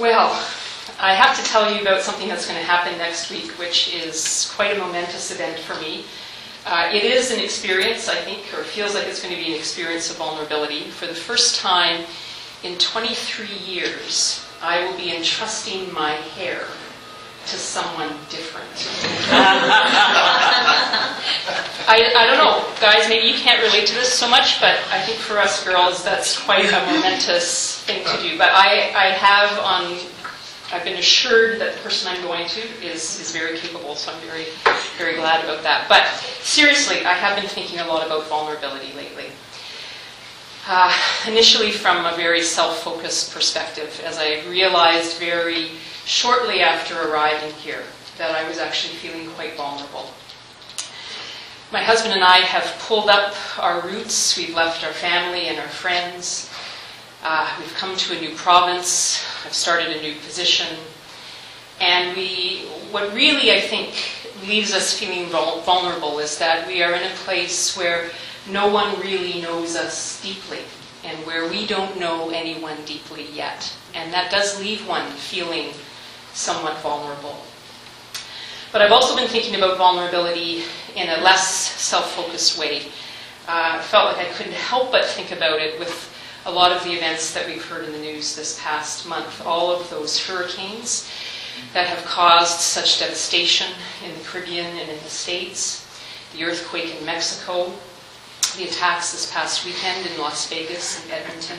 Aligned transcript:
Well, 0.00 0.32
I 0.98 1.12
have 1.12 1.36
to 1.36 1.44
tell 1.44 1.70
you 1.70 1.82
about 1.82 2.00
something 2.00 2.26
that's 2.26 2.46
going 2.46 2.58
to 2.58 2.64
happen 2.64 2.96
next 2.96 3.30
week, 3.30 3.50
which 3.58 3.94
is 3.94 4.50
quite 4.56 4.74
a 4.74 4.78
momentous 4.78 5.30
event 5.30 5.58
for 5.58 5.78
me. 5.78 6.06
Uh, 6.64 6.88
it 6.90 7.04
is 7.04 7.30
an 7.30 7.38
experience, 7.38 8.08
I 8.08 8.14
think, 8.16 8.40
or 8.54 8.64
feels 8.64 8.94
like 8.94 9.06
it's 9.06 9.22
going 9.22 9.34
to 9.34 9.38
be 9.38 9.52
an 9.52 9.58
experience 9.58 10.10
of 10.10 10.16
vulnerability. 10.16 10.84
For 10.84 11.06
the 11.06 11.14
first 11.14 11.60
time 11.60 12.06
in 12.64 12.78
23 12.78 13.46
years, 13.46 14.42
I 14.62 14.82
will 14.82 14.96
be 14.96 15.14
entrusting 15.14 15.92
my 15.92 16.12
hair 16.12 16.62
to 17.48 17.56
someone 17.56 18.08
different. 18.30 18.88
I, 21.86 22.10
I 22.16 22.26
don't 22.26 22.38
know, 22.38 22.64
guys, 22.80 23.06
maybe 23.10 23.26
you 23.26 23.34
can't 23.34 23.62
relate 23.62 23.86
to 23.88 23.94
this 23.94 24.14
so 24.14 24.26
much, 24.30 24.62
but 24.62 24.78
I 24.90 25.02
think 25.02 25.18
for 25.18 25.38
us 25.38 25.62
girls, 25.62 26.02
that's 26.02 26.38
quite 26.38 26.72
a 26.72 26.86
momentous 26.86 27.69
thing 27.90 28.04
to 28.04 28.22
do. 28.22 28.38
But 28.38 28.50
I, 28.52 28.92
I 28.94 29.06
have 29.10 29.58
on, 29.58 29.98
I've 30.72 30.84
been 30.84 30.98
assured 30.98 31.60
that 31.60 31.74
the 31.74 31.80
person 31.80 32.08
I'm 32.08 32.22
going 32.22 32.48
to 32.48 32.60
is, 32.84 33.20
is 33.20 33.32
very 33.32 33.58
capable, 33.58 33.94
so 33.94 34.12
I'm 34.12 34.20
very, 34.20 34.46
very 34.96 35.16
glad 35.16 35.44
about 35.44 35.62
that. 35.62 35.86
But 35.88 36.06
seriously, 36.42 37.04
I 37.04 37.12
have 37.12 37.40
been 37.40 37.48
thinking 37.48 37.80
a 37.80 37.86
lot 37.86 38.06
about 38.06 38.26
vulnerability 38.28 38.92
lately. 38.94 39.26
Uh, 40.68 40.94
initially, 41.26 41.72
from 41.72 42.04
a 42.04 42.14
very 42.16 42.42
self 42.42 42.82
focused 42.82 43.32
perspective, 43.32 44.00
as 44.04 44.18
I 44.18 44.42
realized 44.48 45.18
very 45.18 45.70
shortly 46.04 46.60
after 46.60 47.10
arriving 47.10 47.52
here 47.54 47.82
that 48.18 48.30
I 48.30 48.46
was 48.46 48.58
actually 48.58 48.94
feeling 48.94 49.30
quite 49.30 49.56
vulnerable. 49.56 50.10
My 51.72 51.82
husband 51.82 52.14
and 52.14 52.24
I 52.24 52.38
have 52.38 52.78
pulled 52.80 53.08
up 53.08 53.34
our 53.58 53.80
roots. 53.80 54.36
We've 54.36 54.54
left 54.54 54.84
our 54.84 54.92
family 54.92 55.46
and 55.46 55.58
our 55.58 55.68
friends. 55.68 56.50
Uh, 57.22 57.54
we've 57.58 57.74
come 57.74 57.94
to 57.98 58.16
a 58.16 58.20
new 58.20 58.34
province. 58.34 59.22
I've 59.44 59.52
started 59.52 59.94
a 59.94 60.00
new 60.00 60.14
position. 60.20 60.66
And 61.78 62.16
we, 62.16 62.64
what 62.90 63.12
really 63.12 63.52
I 63.52 63.60
think 63.60 63.92
leaves 64.48 64.72
us 64.72 64.98
feeling 64.98 65.26
vulnerable 65.28 66.18
is 66.18 66.38
that 66.38 66.66
we 66.66 66.82
are 66.82 66.94
in 66.94 67.02
a 67.02 67.14
place 67.16 67.76
where 67.76 68.10
no 68.50 68.72
one 68.72 68.98
really 69.00 69.42
knows 69.42 69.76
us 69.76 70.22
deeply 70.22 70.60
and 71.04 71.18
where 71.26 71.46
we 71.46 71.66
don't 71.66 72.00
know 72.00 72.30
anyone 72.30 72.78
deeply 72.86 73.26
yet. 73.32 73.70
And 73.94 74.10
that 74.14 74.30
does 74.30 74.58
leave 74.58 74.88
one 74.88 75.10
feeling 75.10 75.74
somewhat 76.32 76.78
vulnerable. 76.78 77.36
But 78.72 78.80
I've 78.80 78.92
also 78.92 79.14
been 79.14 79.28
thinking 79.28 79.56
about 79.56 79.76
vulnerability 79.76 80.62
in 80.96 81.10
a 81.10 81.20
less 81.20 81.44
self 81.44 82.12
focused 82.14 82.58
way. 82.58 82.86
Uh, 83.46 83.76
I 83.76 83.82
felt 83.82 84.16
like 84.16 84.26
I 84.26 84.30
couldn't 84.32 84.54
help 84.54 84.90
but 84.90 85.04
think 85.04 85.32
about 85.32 85.60
it 85.60 85.78
with 85.78 86.06
a 86.46 86.50
lot 86.50 86.72
of 86.72 86.82
the 86.84 86.92
events 86.92 87.34
that 87.34 87.46
we've 87.46 87.64
heard 87.64 87.84
in 87.84 87.92
the 87.92 87.98
news 87.98 88.34
this 88.34 88.58
past 88.60 89.06
month. 89.06 89.44
All 89.44 89.70
of 89.72 89.88
those 89.90 90.18
hurricanes 90.26 91.10
that 91.74 91.86
have 91.86 92.04
caused 92.04 92.60
such 92.60 92.98
devastation 92.98 93.72
in 94.04 94.12
the 94.16 94.24
Caribbean 94.24 94.66
and 94.66 94.88
in 94.88 94.98
the 94.98 95.10
States, 95.10 95.86
the 96.34 96.44
earthquake 96.44 96.96
in 96.98 97.04
Mexico, 97.04 97.72
the 98.56 98.64
attacks 98.64 99.12
this 99.12 99.30
past 99.32 99.64
weekend 99.64 100.06
in 100.06 100.18
Las 100.18 100.48
Vegas 100.48 101.02
and 101.02 101.12
Edmonton. 101.12 101.58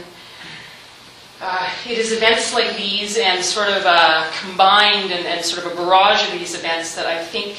Uh, 1.39 1.69
it 1.87 1.97
is 1.97 2.11
events 2.11 2.53
like 2.53 2.75
these 2.77 3.17
and 3.17 3.43
sort 3.43 3.69
of 3.69 3.83
uh, 3.85 4.29
combined 4.41 5.11
and, 5.11 5.25
and, 5.25 5.43
sort 5.43 5.65
of 5.65 5.71
a 5.71 5.75
barrage 5.75 6.23
of 6.31 6.37
these 6.37 6.53
events 6.53 6.93
that 6.93 7.07
I 7.07 7.23
think 7.23 7.57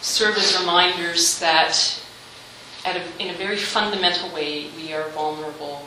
serve 0.00 0.38
as 0.38 0.58
reminders 0.58 1.38
that, 1.38 2.02
a, 2.86 3.22
in 3.22 3.28
a 3.28 3.36
very 3.36 3.58
fundamental 3.58 4.32
way, 4.34 4.70
we 4.76 4.94
are 4.94 5.08
vulnerable. 5.10 5.86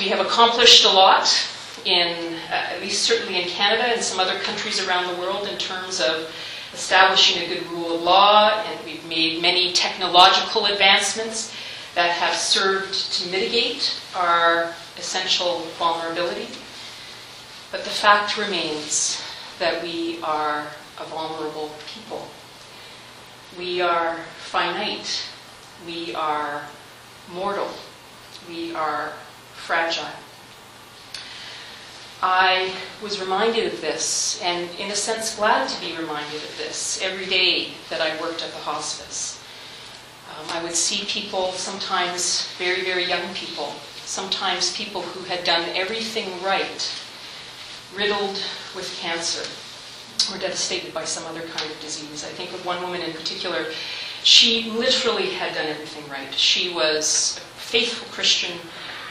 We 0.00 0.08
have 0.08 0.24
accomplished 0.24 0.86
a 0.86 0.88
lot 0.88 1.28
in, 1.84 2.34
uh, 2.48 2.54
at 2.54 2.80
least 2.80 3.02
certainly 3.02 3.42
in 3.42 3.46
Canada 3.48 3.84
and 3.84 4.02
some 4.02 4.18
other 4.18 4.38
countries 4.38 4.80
around 4.88 5.14
the 5.14 5.20
world, 5.20 5.46
in 5.46 5.58
terms 5.58 6.00
of 6.00 6.34
establishing 6.72 7.42
a 7.42 7.46
good 7.46 7.66
rule 7.66 7.96
of 7.96 8.00
law, 8.00 8.64
and 8.64 8.82
we've 8.86 9.04
made 9.04 9.42
many 9.42 9.74
technological 9.74 10.64
advancements 10.64 11.54
that 11.94 12.12
have 12.12 12.34
served 12.34 13.12
to 13.12 13.28
mitigate 13.28 14.00
our 14.16 14.74
essential 14.96 15.58
vulnerability. 15.78 16.48
But 17.70 17.84
the 17.84 17.90
fact 17.90 18.38
remains 18.38 19.22
that 19.58 19.82
we 19.82 20.18
are 20.22 20.66
a 20.98 21.04
vulnerable 21.04 21.72
people. 21.86 22.26
We 23.58 23.82
are 23.82 24.16
finite. 24.38 25.26
We 25.84 26.14
are 26.14 26.62
mortal. 27.34 27.68
We 28.48 28.74
are 28.74 29.12
fragile. 29.70 30.10
I 32.20 32.72
was 33.00 33.20
reminded 33.20 33.72
of 33.72 33.80
this, 33.80 34.42
and 34.42 34.68
in 34.80 34.90
a 34.90 34.96
sense, 34.96 35.36
glad 35.36 35.68
to 35.68 35.80
be 35.80 35.96
reminded 35.96 36.42
of 36.42 36.58
this 36.58 37.00
every 37.00 37.26
day 37.26 37.68
that 37.88 38.00
I 38.00 38.20
worked 38.20 38.42
at 38.42 38.50
the 38.50 38.58
hospice. 38.58 39.40
Um, 40.28 40.46
I 40.50 40.60
would 40.64 40.74
see 40.74 41.04
people, 41.06 41.52
sometimes 41.52 42.48
very, 42.58 42.82
very 42.82 43.04
young 43.04 43.32
people, 43.34 43.72
sometimes 44.04 44.76
people 44.76 45.02
who 45.02 45.22
had 45.32 45.44
done 45.44 45.64
everything 45.76 46.28
right, 46.42 46.82
riddled 47.94 48.42
with 48.74 48.98
cancer 49.00 49.46
or 50.34 50.38
devastated 50.40 50.92
by 50.92 51.04
some 51.04 51.24
other 51.26 51.42
kind 51.42 51.70
of 51.70 51.80
disease. 51.80 52.24
I 52.24 52.32
think 52.34 52.52
of 52.52 52.66
one 52.66 52.82
woman 52.82 53.02
in 53.02 53.12
particular. 53.12 53.66
She 54.24 54.68
literally 54.72 55.30
had 55.30 55.54
done 55.54 55.68
everything 55.68 56.08
right. 56.10 56.34
She 56.34 56.74
was 56.74 57.38
a 57.38 57.60
faithful 57.60 58.08
Christian. 58.10 58.58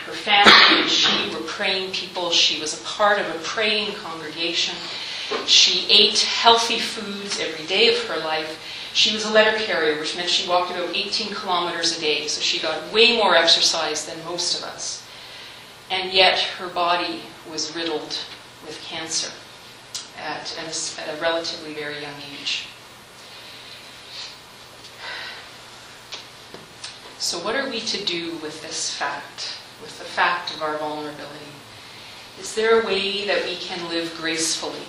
Her 0.09 0.15
family 0.15 0.87
she 0.89 1.29
were 1.29 1.41
praying 1.41 1.91
people. 1.91 2.31
She 2.31 2.59
was 2.59 2.73
a 2.73 2.83
part 2.83 3.19
of 3.19 3.27
a 3.27 3.37
praying 3.43 3.93
congregation. 3.93 4.75
She 5.45 5.87
ate 5.87 6.17
healthy 6.17 6.79
foods 6.79 7.39
every 7.39 7.63
day 7.67 7.89
of 7.89 8.03
her 8.05 8.17
life. 8.17 8.59
She 8.93 9.13
was 9.13 9.23
a 9.23 9.31
letter 9.31 9.55
carrier, 9.63 9.99
which 9.99 10.15
meant 10.15 10.31
she 10.31 10.49
walked 10.49 10.71
about 10.71 10.95
18 10.95 11.35
kilometers 11.35 11.95
a 11.95 12.01
day, 12.01 12.25
so 12.25 12.41
she 12.41 12.59
got 12.59 12.91
way 12.91 13.17
more 13.17 13.35
exercise 13.35 14.07
than 14.07 14.25
most 14.25 14.57
of 14.57 14.63
us. 14.67 15.05
And 15.91 16.11
yet 16.11 16.39
her 16.39 16.69
body 16.69 17.21
was 17.47 17.75
riddled 17.75 18.17
with 18.65 18.81
cancer 18.83 19.31
at, 20.17 20.57
at 20.57 21.17
a 21.17 21.21
relatively 21.21 21.75
very 21.75 22.01
young 22.01 22.15
age. 22.41 22.65
So, 27.19 27.37
what 27.37 27.55
are 27.55 27.69
we 27.69 27.79
to 27.81 28.03
do 28.05 28.37
with 28.37 28.63
this 28.63 28.95
fact, 28.95 29.59
with 29.81 29.97
the 29.99 30.05
fact 30.05 30.53
of 30.53 30.61
our 30.61 30.77
vulnerability? 30.77 31.53
Is 32.39 32.55
there 32.55 32.81
a 32.81 32.85
way 32.85 33.25
that 33.27 33.45
we 33.45 33.55
can 33.57 33.89
live 33.89 34.15
gracefully 34.17 34.85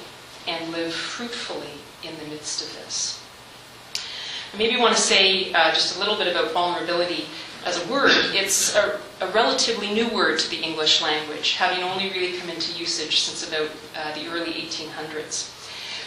and 0.47 0.73
live 0.73 0.93
fruitfully 0.93 1.81
in 2.03 2.17
the 2.19 2.31
midst 2.31 2.62
of 2.62 2.73
this? 2.75 3.23
I 4.53 4.56
maybe 4.56 4.77
want 4.78 4.97
to 4.97 5.01
say 5.01 5.53
uh, 5.53 5.73
just 5.73 5.97
a 5.97 5.99
little 5.99 6.17
bit 6.17 6.28
about 6.28 6.53
vulnerability 6.53 7.27
as 7.65 7.84
a 7.84 7.93
word. 7.93 8.12
It's 8.34 8.75
a, 8.75 9.01
a, 9.21 9.31
relatively 9.33 9.93
new 9.93 10.09
word 10.09 10.39
to 10.39 10.51
the 10.51 10.56
English 10.56 11.03
language, 11.03 11.55
having 11.55 11.84
only 11.84 12.11
really 12.11 12.39
come 12.39 12.51
into 12.51 12.77
usage 12.78 13.21
since 13.21 13.47
about 13.47 13.71
uh, 13.97 14.15
the 14.15 14.27
early 14.28 14.53
1800s. 14.53 15.57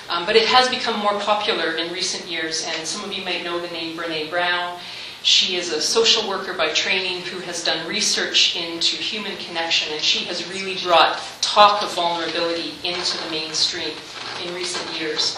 Um, 0.09 0.25
but 0.25 0.35
it 0.35 0.45
has 0.47 0.67
become 0.67 0.99
more 0.99 1.17
popular 1.19 1.73
in 1.73 1.93
recent 1.93 2.29
years, 2.29 2.65
and 2.67 2.85
some 2.85 3.03
of 3.03 3.13
you 3.13 3.23
might 3.23 3.43
know 3.43 3.59
the 3.59 3.71
name 3.71 3.97
Brene 3.97 4.29
Brown. 4.29 4.77
She 5.23 5.55
is 5.55 5.71
a 5.71 5.79
social 5.79 6.27
worker 6.27 6.53
by 6.53 6.73
training 6.73 7.21
who 7.21 7.39
has 7.39 7.63
done 7.63 7.87
research 7.87 8.57
into 8.57 8.97
human 8.97 9.37
connection, 9.37 9.93
and 9.93 10.01
she 10.01 10.25
has 10.25 10.49
really 10.49 10.75
brought 10.83 11.17
talk 11.39 11.81
of 11.81 11.93
vulnerability 11.93 12.73
into 12.83 13.17
the 13.23 13.31
mainstream 13.31 13.91
in 14.45 14.53
recent 14.53 14.99
years. 14.99 15.37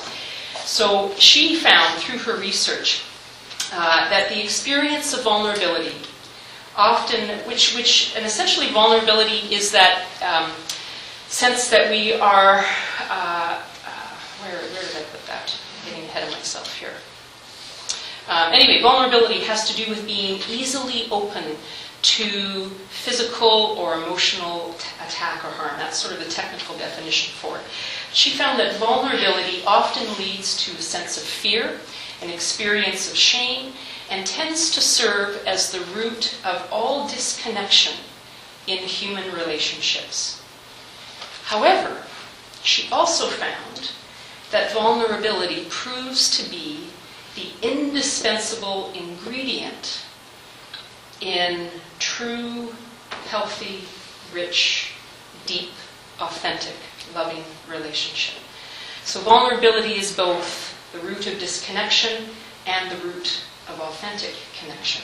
So 0.63 1.13
she 1.19 1.57
found 1.57 1.99
through 1.99 2.17
her 2.19 2.35
research 2.39 3.03
uh, 3.71 4.09
that 4.09 4.29
the 4.29 4.43
experience 4.43 5.13
of 5.13 5.21
vulnerability 5.21 5.93
often, 6.75 7.29
which, 7.47 7.75
which, 7.75 8.15
and 8.15 8.25
essentially 8.25 8.71
vulnerability 8.71 9.53
is 9.53 9.71
that 9.71 10.05
um, 10.23 10.51
sense 11.27 11.69
that 11.69 11.91
we 11.91 12.13
are, 12.13 12.65
uh, 13.09 13.61
uh, 13.85 14.09
where, 14.41 14.57
where 14.57 14.81
did 14.81 14.95
I 14.97 15.03
put 15.11 15.25
that? 15.27 15.55
I'm 15.83 15.91
getting 15.91 16.05
ahead 16.05 16.27
of 16.27 16.31
myself 16.31 16.75
here. 16.75 16.93
Um, 18.27 18.53
anyway, 18.53 18.81
vulnerability 18.81 19.39
has 19.41 19.69
to 19.69 19.75
do 19.75 19.89
with 19.89 20.05
being 20.07 20.41
easily 20.49 21.07
open 21.11 21.43
to 22.01 22.69
physical 22.89 23.75
or 23.79 23.95
emotional 23.95 24.75
t- 24.77 24.87
attack 25.05 25.43
or 25.43 25.49
harm. 25.49 25.77
That's 25.77 25.97
sort 25.97 26.13
of 26.13 26.23
the 26.23 26.29
technical 26.29 26.77
definition 26.77 27.33
for 27.33 27.57
it. 27.57 27.63
She 28.13 28.31
found 28.31 28.59
that 28.59 28.77
vulnerability 28.77 29.63
often 29.65 30.07
leads 30.17 30.57
to 30.65 30.71
a 30.77 30.81
sense 30.81 31.17
of 31.17 31.23
fear, 31.23 31.79
an 32.21 32.29
experience 32.29 33.09
of 33.09 33.17
shame, 33.17 33.73
and 34.09 34.25
tends 34.25 34.71
to 34.71 34.81
serve 34.81 35.43
as 35.47 35.71
the 35.71 35.81
root 35.95 36.37
of 36.45 36.67
all 36.71 37.07
disconnection 37.07 37.93
in 38.67 38.79
human 38.79 39.31
relationships. 39.33 40.41
However, 41.43 42.03
she 42.63 42.89
also 42.91 43.27
found 43.27 43.91
that 44.51 44.73
vulnerability 44.73 45.65
proves 45.69 46.35
to 46.37 46.49
be 46.49 46.87
the 47.35 47.47
indispensable 47.61 48.91
ingredient 48.93 50.01
in 51.21 51.69
true, 51.99 52.73
healthy, 53.27 53.83
rich, 54.33 54.91
deep 55.45 55.71
authentic, 56.19 56.75
loving 57.13 57.43
relationship. 57.69 58.41
So 59.03 59.19
vulnerability 59.19 59.95
is 59.95 60.15
both 60.15 60.73
the 60.93 60.99
root 60.99 61.27
of 61.27 61.39
disconnection 61.39 62.29
and 62.65 62.89
the 62.89 63.03
root 63.05 63.41
of 63.69 63.79
authentic 63.79 64.33
connection. 64.59 65.03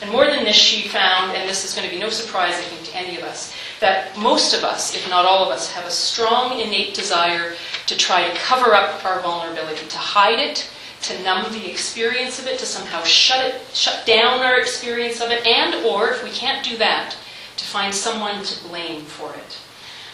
And 0.00 0.10
more 0.10 0.24
than 0.24 0.44
this, 0.44 0.56
she 0.56 0.88
found, 0.88 1.36
and 1.36 1.48
this 1.48 1.64
is 1.64 1.74
going 1.74 1.86
to 1.86 1.94
be 1.94 2.00
no 2.00 2.08
surprise, 2.08 2.54
I 2.54 2.62
think, 2.62 2.88
to 2.88 2.96
any 2.96 3.18
of 3.18 3.24
us, 3.24 3.52
that 3.80 4.16
most 4.16 4.54
of 4.54 4.64
us, 4.64 4.94
if 4.94 5.06
not 5.10 5.26
all 5.26 5.44
of 5.44 5.50
us, 5.50 5.70
have 5.72 5.84
a 5.84 5.90
strong 5.90 6.58
innate 6.58 6.94
desire 6.94 7.54
to 7.86 7.96
try 7.96 8.26
to 8.26 8.34
cover 8.38 8.74
up 8.74 9.04
our 9.04 9.20
vulnerability, 9.20 9.86
to 9.86 9.98
hide 9.98 10.38
it, 10.38 10.70
to 11.10 11.22
numb 11.22 11.52
the 11.52 11.70
experience 11.70 12.38
of 12.38 12.46
it, 12.46 12.58
to 12.58 12.66
somehow 12.66 13.02
shut 13.02 13.44
it, 13.44 13.60
shut 13.72 14.06
down 14.06 14.40
our 14.40 14.58
experience 14.58 15.20
of 15.20 15.30
it, 15.30 15.46
and 15.46 15.86
or 15.86 16.10
if 16.10 16.22
we 16.22 16.30
can't 16.30 16.64
do 16.64 16.76
that, 16.78 17.16
to 17.56 17.64
find 17.64 17.94
someone 17.94 18.42
to 18.44 18.68
blame 18.68 19.02
for 19.02 19.34
it. 19.34 19.58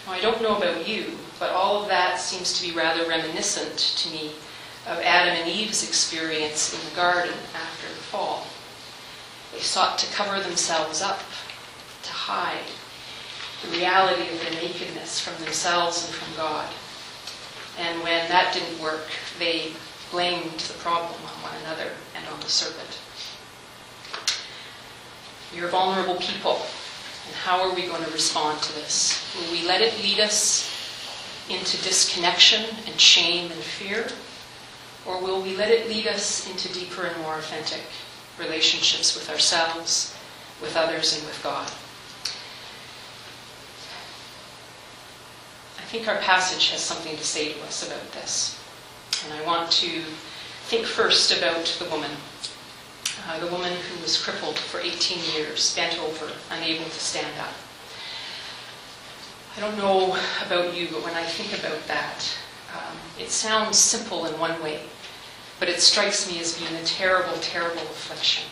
Now, 0.07 0.13
I 0.13 0.21
don't 0.21 0.43
know 0.43 0.57
about 0.57 0.89
you, 0.89 1.19
but 1.39 1.51
all 1.51 1.83
of 1.83 1.89
that 1.89 2.19
seems 2.19 2.59
to 2.59 2.67
be 2.67 2.77
rather 2.77 3.09
reminiscent 3.09 3.79
to 3.79 4.11
me 4.11 4.33
of 4.87 4.99
Adam 5.01 5.35
and 5.35 5.51
Eve's 5.51 5.87
experience 5.87 6.73
in 6.73 6.89
the 6.89 6.97
garden 6.97 7.35
after 7.55 7.89
the 7.89 7.95
fall. 7.95 8.47
They 9.53 9.61
sought 9.61 9.99
to 9.99 10.13
cover 10.13 10.41
themselves 10.41 11.03
up, 11.03 11.21
to 12.05 12.13
hide 12.13 12.65
the 13.63 13.77
reality 13.77 14.29
of 14.33 14.41
their 14.41 14.63
nakedness 14.63 15.21
from 15.21 15.43
themselves 15.45 16.07
and 16.07 16.15
from 16.15 16.37
God. 16.37 16.69
And 17.79 18.03
when 18.03 18.29
that 18.29 18.55
didn't 18.55 18.81
work, 18.81 19.07
they 19.39 19.73
blamed 20.11 20.61
the 20.61 20.75
problem 20.75 21.21
on 21.23 21.43
one 21.43 21.55
another 21.65 21.91
and 22.15 22.27
on 22.29 22.41
the 22.41 22.49
serpent. 22.49 22.99
You're 25.55 25.69
vulnerable 25.69 26.17
people, 26.17 26.61
and 27.27 27.35
how 27.35 27.63
are 27.63 27.75
we 27.75 27.87
going 27.87 28.05
to 28.05 28.11
respond 28.11 28.63
to 28.63 28.73
this? 28.75 29.35
Will 29.37 29.53
we 29.53 29.67
let 29.67 29.81
it 29.81 29.97
lead 30.03 30.21
us 30.21 30.73
into 31.49 31.83
disconnection 31.83 32.65
and 32.87 33.01
shame 33.01 33.51
and 33.51 33.61
fear? 33.61 34.07
Or 35.07 35.21
will 35.21 35.41
we 35.41 35.57
let 35.57 35.71
it 35.71 35.89
lead 35.89 36.09
us 36.09 36.51
into 36.51 36.73
deeper 36.73 37.07
and 37.07 37.23
more 37.23 37.39
authentic 37.39 37.83
relationships 38.39 39.15
with 39.15 39.31
ourselves, 39.31 40.17
with 40.61 40.77
others, 40.77 41.17
and 41.17 41.25
with 41.27 41.41
God? 41.43 41.71
I 45.79 45.89
think 45.89 46.09
our 46.09 46.19
passage 46.19 46.71
has 46.71 46.81
something 46.81 47.17
to 47.17 47.25
say 47.25 47.53
to 47.53 47.63
us 47.63 47.87
about 47.87 48.11
this. 48.13 48.61
And 49.25 49.35
I 49.35 49.45
want 49.45 49.71
to 49.73 50.03
think 50.67 50.85
first 50.85 51.37
about 51.37 51.65
the 51.79 51.89
woman. 51.91 52.11
Uh, 53.29 53.41
the 53.41 53.51
woman 53.51 53.73
who 53.73 54.03
was 54.03 54.23
crippled 54.23 54.59
for 54.59 54.79
18 54.79 55.19
years, 55.35 55.75
bent 55.75 55.99
over, 55.99 56.31
unable 56.51 56.85
to 56.85 56.91
stand 56.91 57.39
up. 57.41 57.53
I 59.57 59.61
don't 59.61 59.79
know 59.79 60.17
about 60.45 60.77
you, 60.77 60.89
but 60.93 61.03
when 61.03 61.15
I 61.15 61.25
think 61.25 61.59
about 61.59 61.87
that, 61.87 62.37
um, 62.75 62.97
it 63.19 63.31
sounds 63.31 63.79
simple 63.79 64.27
in 64.27 64.39
one 64.39 64.63
way, 64.63 64.83
but 65.59 65.69
it 65.69 65.81
strikes 65.81 66.31
me 66.31 66.39
as 66.41 66.59
being 66.59 66.75
a 66.75 66.85
terrible, 66.85 67.37
terrible 67.41 67.83
affliction. 67.83 68.45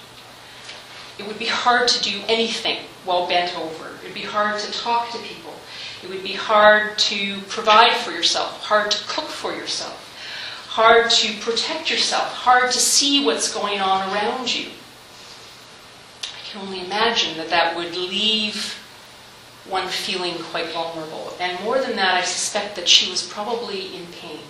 It 1.19 1.27
would 1.27 1.39
be 1.39 1.47
hard 1.47 1.89
to 1.89 2.03
do 2.03 2.23
anything 2.27 2.79
while 3.05 3.29
bent 3.29 3.57
over. 3.59 3.91
It 4.03 4.05
would 4.05 4.15
be 4.15 4.23
hard 4.23 4.59
to 4.61 4.73
talk 4.73 5.11
to 5.13 5.19
people. 5.19 5.53
It 6.03 6.09
would 6.09 6.23
be 6.23 6.33
hard 6.33 6.99
to 6.99 7.41
provide 7.49 7.93
for 7.93 8.11
yourself, 8.11 8.63
hard 8.63 8.91
to 8.91 9.05
cook 9.07 9.27
for 9.27 9.55
yourself, 9.55 10.04
hard 10.75 11.09
to 11.09 11.33
protect 11.39 11.89
yourself, 11.89 12.33
hard 12.33 12.69
to 12.73 12.81
see 12.81 13.25
what's 13.25 13.55
going 13.55 13.79
on 13.79 14.13
around 14.13 14.53
you. 14.53 14.67
I 16.25 16.51
can 16.51 16.63
only 16.63 16.85
imagine 16.85 17.37
that 17.37 17.49
that 17.51 17.77
would 17.77 17.95
leave 17.95 18.75
one 19.69 19.87
feeling 19.87 20.35
quite 20.51 20.67
vulnerable. 20.73 21.33
And 21.39 21.63
more 21.63 21.79
than 21.81 21.95
that, 21.95 22.15
I 22.15 22.23
suspect 22.23 22.75
that 22.75 22.89
she 22.89 23.09
was 23.09 23.23
probably 23.23 23.95
in 23.95 24.05
pain. 24.21 24.41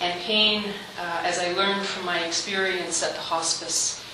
And 0.00 0.20
pain, 0.20 0.62
uh, 0.96 1.22
as 1.24 1.40
I 1.40 1.54
learned 1.54 1.84
from 1.84 2.06
my 2.06 2.20
experience 2.20 3.02
at 3.02 3.14
the 3.14 3.20
hospice, 3.20 4.04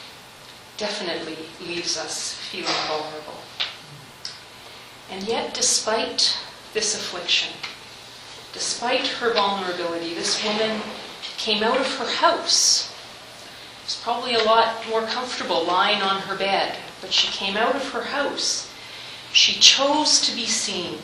definitely 0.79 1.37
leaves 1.61 1.99
us 1.99 2.33
feeling 2.51 2.73
vulnerable. 2.89 3.43
And 5.11 5.29
yet, 5.29 5.53
despite 5.53 6.39
this 6.73 6.95
affliction, 6.95 7.53
despite 8.57 9.07
her 9.07 9.35
vulnerability, 9.35 10.15
this 10.15 10.43
woman 10.43 10.81
came 11.37 11.63
out 11.63 11.79
of 11.79 11.99
her 11.99 12.09
house. 12.09 12.91
It 13.83 13.85
was 13.85 14.01
probably 14.03 14.33
a 14.33 14.45
lot 14.45 14.83
more 14.89 15.03
comfortable 15.03 15.65
lying 15.65 16.01
on 16.01 16.23
her 16.23 16.35
bed, 16.35 16.75
but 17.03 17.13
she 17.13 17.29
came 17.29 17.59
out 17.59 17.77
of 17.77 17.91
her 17.91 18.03
house. 18.03 18.73
She 19.35 19.61
chose 19.61 20.23
to 20.23 20.35
be 20.35 20.47
seen. 20.47 20.99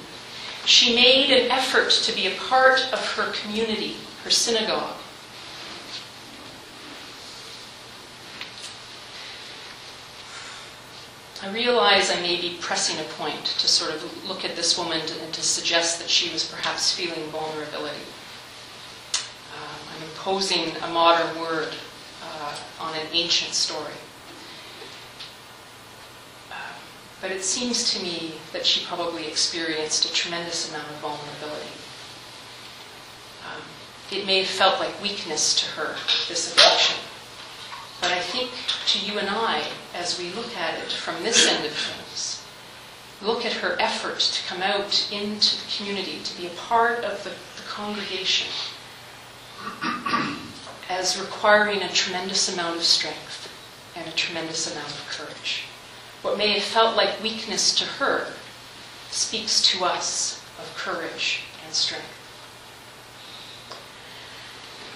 She 0.64 0.94
made 0.94 1.30
an 1.30 1.50
effort 1.50 1.90
to 1.90 2.14
be 2.14 2.26
a 2.26 2.36
part 2.36 2.90
of 2.90 3.04
her 3.16 3.30
community, 3.32 3.96
her 4.24 4.30
synagogue. 4.30 4.96
I 11.42 11.50
realize 11.50 12.08
I 12.08 12.20
may 12.20 12.40
be 12.40 12.56
pressing 12.60 13.04
a 13.04 13.08
point 13.14 13.44
to 13.44 13.66
sort 13.66 13.92
of 13.92 14.28
look 14.28 14.44
at 14.44 14.54
this 14.54 14.78
woman 14.78 15.00
and 15.00 15.34
to 15.34 15.42
suggest 15.42 15.98
that 15.98 16.08
she 16.08 16.32
was 16.32 16.48
perhaps 16.48 16.94
feeling 16.94 17.28
vulnerability. 17.30 18.04
Um, 19.56 19.80
I'm 19.92 20.02
imposing 20.04 20.76
a 20.84 20.88
modern 20.88 21.36
word 21.40 21.74
uh, 22.22 22.56
on 22.78 22.94
an 22.94 23.06
ancient 23.10 23.54
story. 23.54 23.98
Uh, 26.52 26.54
but 27.20 27.32
it 27.32 27.42
seems 27.42 27.92
to 27.92 28.02
me 28.04 28.34
that 28.52 28.64
she 28.64 28.86
probably 28.86 29.26
experienced 29.26 30.04
a 30.04 30.12
tremendous 30.12 30.70
amount 30.70 30.88
of 30.90 30.96
vulnerability. 30.98 31.72
Um, 33.48 33.62
it 34.12 34.26
may 34.26 34.38
have 34.44 34.46
felt 34.46 34.78
like 34.78 35.02
weakness 35.02 35.56
to 35.56 35.66
her, 35.72 35.96
this 36.28 36.54
affliction. 36.54 36.98
But 38.02 38.10
I 38.10 38.18
think 38.18 38.50
to 38.88 38.98
you 38.98 39.20
and 39.20 39.30
I, 39.30 39.62
as 39.94 40.18
we 40.18 40.30
look 40.30 40.56
at 40.56 40.76
it 40.80 40.90
from 40.90 41.22
this 41.22 41.48
end 41.48 41.64
of 41.64 41.70
things, 41.70 42.44
look 43.22 43.46
at 43.46 43.52
her 43.52 43.76
effort 43.78 44.18
to 44.18 44.48
come 44.48 44.60
out 44.60 45.08
into 45.12 45.56
the 45.56 45.72
community, 45.76 46.18
to 46.24 46.36
be 46.36 46.48
a 46.48 46.50
part 46.50 47.04
of 47.04 47.22
the, 47.22 47.30
the 47.30 47.68
congregation, 47.68 48.48
as 50.88 51.20
requiring 51.20 51.80
a 51.82 51.88
tremendous 51.92 52.52
amount 52.52 52.76
of 52.76 52.82
strength 52.82 53.48
and 53.94 54.08
a 54.08 54.16
tremendous 54.16 54.70
amount 54.72 54.90
of 54.90 55.08
courage. 55.08 55.62
What 56.22 56.36
may 56.36 56.54
have 56.54 56.64
felt 56.64 56.96
like 56.96 57.22
weakness 57.22 57.72
to 57.76 57.84
her 57.84 58.32
speaks 59.12 59.62
to 59.68 59.84
us 59.84 60.42
of 60.58 60.74
courage 60.76 61.44
and 61.64 61.72
strength. 61.72 62.18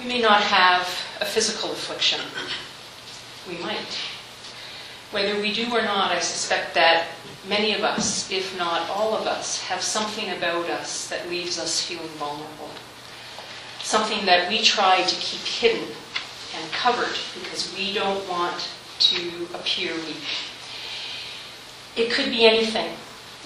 We 0.01 0.09
may 0.09 0.21
not 0.21 0.43
have 0.43 0.83
a 1.21 1.25
physical 1.25 1.71
affliction 1.71 2.21
we 3.49 3.59
might. 3.59 3.99
Whether 5.11 5.41
we 5.41 5.53
do 5.53 5.73
or 5.73 5.83
not, 5.83 6.11
I 6.11 6.19
suspect 6.19 6.75
that 6.75 7.07
many 7.49 7.75
of 7.75 7.83
us, 7.83 8.31
if 8.31 8.57
not 8.59 8.89
all 8.91 9.15
of 9.17 9.27
us, 9.27 9.63
have 9.63 9.81
something 9.81 10.31
about 10.31 10.69
us 10.69 11.09
that 11.09 11.29
leaves 11.29 11.59
us 11.59 11.81
feeling 11.81 12.09
vulnerable. 12.19 12.71
Something 13.83 14.27
that 14.27 14.49
we 14.49 14.63
try 14.63 15.03
to 15.03 15.17
keep 15.17 15.43
hidden 15.43 15.89
and 16.57 16.73
covered 16.73 17.17
because 17.35 17.73
we 17.77 17.95
don't 17.95 18.29
want 18.29 18.69
to 18.99 19.47
appear 19.55 19.95
weak. 19.95 20.25
It 21.97 22.11
could 22.11 22.31
be 22.31 22.47
anything. 22.47 22.93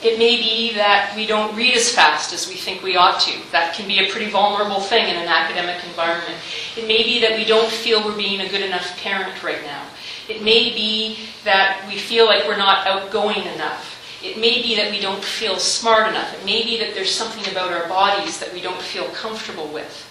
It 0.03 0.19
may 0.19 0.37
be 0.37 0.73
that 0.75 1.13
we 1.15 1.27
don't 1.27 1.55
read 1.55 1.77
as 1.77 1.93
fast 1.93 2.33
as 2.33 2.49
we 2.49 2.55
think 2.55 2.83
we 2.83 2.97
ought 2.97 3.21
to. 3.21 3.39
That 3.53 3.75
can 3.75 3.87
be 3.87 3.99
a 3.99 4.11
pretty 4.11 4.31
vulnerable 4.31 4.81
thing 4.81 5.09
in 5.09 5.17
an 5.17 5.29
academic 5.29 5.85
environment. 5.85 6.39
It 6.77 6.87
may 6.87 7.03
be 7.03 7.21
that 7.21 7.37
we 7.37 7.45
don't 7.45 7.71
feel 7.71 8.03
we're 8.03 8.17
being 8.17 8.41
a 8.41 8.49
good 8.49 8.63
enough 8.63 8.97
parent 9.03 9.43
right 9.43 9.63
now. 9.63 9.85
It 10.29 10.43
may 10.43 10.71
be 10.71 11.19
that 11.45 11.85
we 11.87 11.99
feel 11.99 12.25
like 12.25 12.47
we're 12.49 12.57
not 12.57 12.87
outgoing 12.87 13.43
enough. 13.55 13.99
It 14.23 14.39
may 14.39 14.63
be 14.63 14.75
that 14.77 14.91
we 14.91 15.01
don't 15.01 15.23
feel 15.23 15.59
smart 15.59 16.09
enough. 16.09 16.33
It 16.35 16.45
may 16.45 16.63
be 16.63 16.79
that 16.79 16.95
there's 16.95 17.15
something 17.15 17.51
about 17.53 17.73
our 17.73 17.89
bodies 17.89 18.39
that 18.41 18.53
we 18.53 18.61
don't 18.61 18.81
feel 18.81 19.09
comfortable 19.09 19.69
with. 19.69 20.07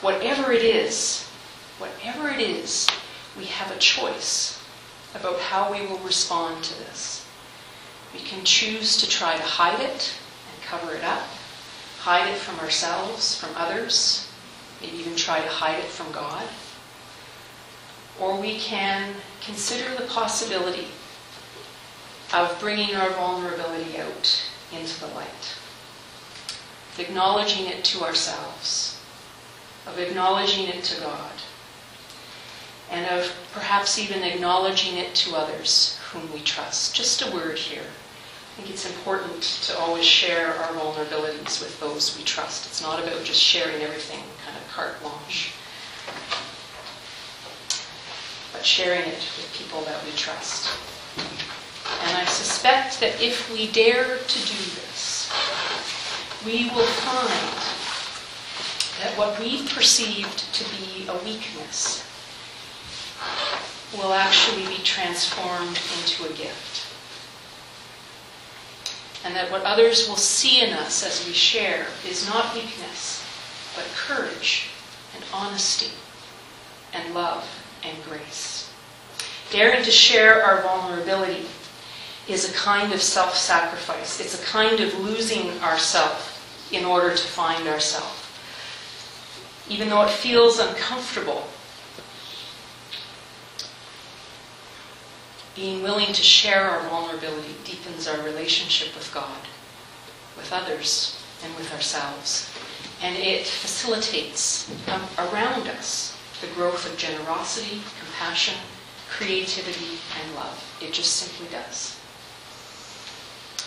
Whatever 0.00 0.52
it 0.52 0.62
is, 0.62 1.26
whatever 1.78 2.28
it 2.28 2.40
is, 2.40 2.86
we 3.36 3.46
have 3.46 3.70
a 3.74 3.78
choice 3.78 4.62
about 5.14 5.40
how 5.40 5.72
we 5.72 5.86
will 5.86 5.98
respond 5.98 6.62
to 6.64 6.78
this. 6.78 7.15
We 8.12 8.20
can 8.20 8.44
choose 8.44 8.96
to 8.98 9.08
try 9.08 9.36
to 9.36 9.42
hide 9.42 9.80
it 9.80 10.14
and 10.52 10.62
cover 10.62 10.94
it 10.94 11.04
up, 11.04 11.26
hide 12.00 12.28
it 12.28 12.38
from 12.38 12.58
ourselves, 12.60 13.38
from 13.38 13.50
others, 13.56 14.28
maybe 14.80 14.96
even 14.98 15.16
try 15.16 15.40
to 15.40 15.48
hide 15.48 15.78
it 15.78 15.90
from 15.90 16.12
God. 16.12 16.46
Or 18.20 18.40
we 18.40 18.58
can 18.58 19.14
consider 19.42 19.94
the 19.94 20.08
possibility 20.08 20.88
of 22.32 22.58
bringing 22.58 22.94
our 22.96 23.10
vulnerability 23.10 23.98
out 23.98 24.42
into 24.72 25.00
the 25.00 25.08
light, 25.08 25.54
of 26.92 27.00
acknowledging 27.00 27.66
it 27.66 27.84
to 27.84 28.02
ourselves, 28.02 29.00
of 29.86 29.98
acknowledging 29.98 30.66
it 30.66 30.82
to 30.84 31.00
God, 31.00 31.32
and 32.90 33.06
of 33.06 33.32
perhaps 33.52 33.98
even 33.98 34.22
acknowledging 34.22 34.96
it 34.96 35.14
to 35.14 35.36
others 35.36 35.95
whom 36.12 36.32
we 36.32 36.40
trust. 36.40 36.94
Just 36.94 37.22
a 37.22 37.30
word 37.32 37.58
here. 37.58 37.82
I 37.82 38.60
think 38.60 38.70
it's 38.70 38.86
important 38.86 39.42
to 39.42 39.78
always 39.78 40.04
share 40.04 40.54
our 40.54 40.72
vulnerabilities 40.72 41.60
with 41.60 41.78
those 41.80 42.16
we 42.16 42.24
trust. 42.24 42.66
It's 42.66 42.80
not 42.80 43.02
about 43.02 43.22
just 43.24 43.40
sharing 43.40 43.82
everything 43.82 44.22
kind 44.44 44.56
of 44.56 44.66
carte 44.70 44.98
blanche, 45.02 45.52
but 48.52 48.64
sharing 48.64 49.02
it 49.02 49.28
with 49.36 49.52
people 49.54 49.82
that 49.82 50.02
we 50.04 50.12
trust. 50.12 50.70
And 52.04 52.16
I 52.16 52.24
suspect 52.24 53.00
that 53.00 53.20
if 53.20 53.52
we 53.52 53.70
dare 53.72 54.16
to 54.16 54.38
do 54.38 54.64
this, 54.80 55.30
we 56.46 56.70
will 56.70 56.86
find 57.04 57.86
that 59.02 59.18
what 59.18 59.38
we 59.38 59.66
perceived 59.68 60.52
to 60.54 60.64
be 60.76 61.06
a 61.08 61.14
weakness 61.24 62.06
will 63.94 64.12
actually 64.12 64.66
be 64.66 64.82
transformed 64.82 65.78
into 65.98 66.24
a 66.24 66.36
gift. 66.36 66.86
And 69.24 69.34
that 69.34 69.50
what 69.50 69.62
others 69.62 70.08
will 70.08 70.16
see 70.16 70.60
in 70.60 70.72
us 70.72 71.04
as 71.04 71.26
we 71.26 71.32
share 71.32 71.86
is 72.08 72.28
not 72.28 72.54
weakness, 72.54 73.24
but 73.74 73.84
courage 73.96 74.68
and 75.14 75.24
honesty 75.32 75.90
and 76.92 77.14
love 77.14 77.48
and 77.82 77.96
grace. 78.04 78.70
Daring 79.50 79.84
to 79.84 79.90
share 79.90 80.44
our 80.44 80.62
vulnerability 80.62 81.46
is 82.28 82.50
a 82.50 82.54
kind 82.54 82.92
of 82.92 83.00
self 83.00 83.36
sacrifice. 83.36 84.20
It's 84.20 84.40
a 84.40 84.44
kind 84.44 84.80
of 84.80 84.98
losing 85.00 85.50
ourself 85.60 86.32
in 86.72 86.84
order 86.84 87.10
to 87.10 87.26
find 87.28 87.68
ourself. 87.68 88.22
Even 89.68 89.88
though 89.88 90.02
it 90.02 90.10
feels 90.10 90.58
uncomfortable, 90.58 91.46
being 95.56 95.82
willing 95.82 96.12
to 96.12 96.22
share 96.22 96.60
our 96.60 96.86
vulnerability 96.90 97.54
deepens 97.64 98.06
our 98.06 98.22
relationship 98.22 98.94
with 98.94 99.10
God, 99.12 99.40
with 100.36 100.52
others, 100.52 101.18
and 101.42 101.54
with 101.56 101.72
ourselves. 101.72 102.50
And 103.02 103.16
it 103.16 103.46
facilitates 103.46 104.70
um, 104.88 105.02
around 105.18 105.66
us 105.68 106.16
the 106.42 106.46
growth 106.48 106.90
of 106.90 106.98
generosity, 106.98 107.80
compassion, 107.98 108.54
creativity, 109.08 109.98
and 110.20 110.34
love. 110.34 110.62
It 110.82 110.92
just 110.92 111.16
simply 111.16 111.46
does. 111.50 111.98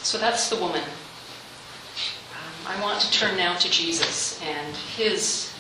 So 0.04 0.18
that's 0.20 0.50
the 0.50 0.58
woman. 0.58 0.84
Um, 0.84 2.68
I 2.68 2.82
want 2.82 3.02
to 3.02 3.12
turn 3.12 3.36
now 3.36 3.56
to 3.56 3.70
Jesus 3.70 4.40
and 4.44 4.76
his 4.96 5.52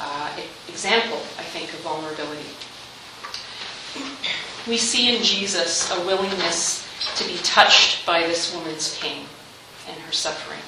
uh, 0.00 0.30
example, 0.68 1.18
I 1.38 1.42
think, 1.42 1.72
of 1.72 1.80
vulnerability. 1.80 2.46
We 4.68 4.76
see 4.76 5.16
in 5.16 5.22
Jesus 5.22 5.90
a 5.90 6.04
willingness 6.04 6.86
to 7.16 7.26
be 7.26 7.38
touched 7.38 8.04
by 8.04 8.20
this 8.20 8.54
woman's 8.54 8.98
pain 8.98 9.24
and 9.88 9.98
her 10.00 10.12
suffering. 10.12 10.60